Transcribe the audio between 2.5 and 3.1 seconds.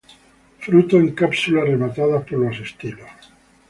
estilos.